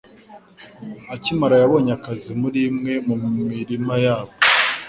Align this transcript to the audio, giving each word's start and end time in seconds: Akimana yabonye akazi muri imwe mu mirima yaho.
Akimana 1.13 1.55
yabonye 1.61 1.91
akazi 1.97 2.31
muri 2.41 2.59
imwe 2.69 2.93
mu 3.07 3.15
mirima 3.49 3.93
yaho. 4.05 4.33